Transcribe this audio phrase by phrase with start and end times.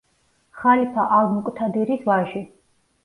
[0.61, 2.43] ხალიფა ალ-მუკთადირის ვაჟი.